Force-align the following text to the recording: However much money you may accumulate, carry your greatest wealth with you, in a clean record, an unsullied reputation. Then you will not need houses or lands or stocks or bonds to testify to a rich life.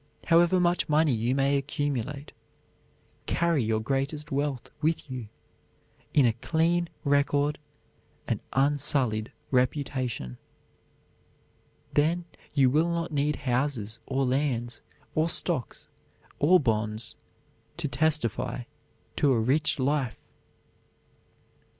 However 0.25 0.59
much 0.59 0.89
money 0.89 1.13
you 1.13 1.35
may 1.35 1.57
accumulate, 1.57 2.31
carry 3.27 3.63
your 3.63 3.79
greatest 3.79 4.31
wealth 4.31 4.67
with 4.81 5.11
you, 5.11 5.27
in 6.11 6.25
a 6.25 6.33
clean 6.33 6.89
record, 7.03 7.59
an 8.27 8.39
unsullied 8.51 9.31
reputation. 9.51 10.39
Then 11.93 12.25
you 12.51 12.71
will 12.71 12.89
not 12.89 13.11
need 13.11 13.35
houses 13.35 13.99
or 14.07 14.25
lands 14.25 14.81
or 15.13 15.29
stocks 15.29 15.87
or 16.39 16.59
bonds 16.59 17.15
to 17.77 17.87
testify 17.87 18.63
to 19.17 19.31
a 19.31 19.39
rich 19.39 19.77
life. 19.77 20.33